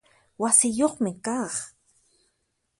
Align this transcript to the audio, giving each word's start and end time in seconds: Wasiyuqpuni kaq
Wasiyuqpuni 0.41 1.13
kaq 1.25 1.53